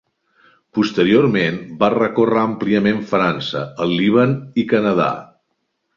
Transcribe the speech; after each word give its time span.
Posteriorment 0.77 1.59
va 1.83 1.91
recórrer 1.95 2.41
àmpliament 2.45 3.03
França, 3.15 3.61
el 3.87 3.95
Líban 4.01 4.37
i 4.63 4.65
Canadà. 4.73 5.11